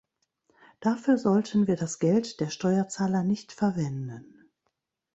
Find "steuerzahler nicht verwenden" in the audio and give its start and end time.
2.49-4.49